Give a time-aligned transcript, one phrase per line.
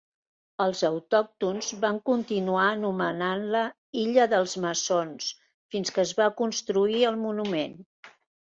[0.63, 3.61] Els autòctons van continuar anomenant-la
[4.05, 5.31] "Illa dels Maçons"
[5.75, 7.81] fins que es va construir el monument.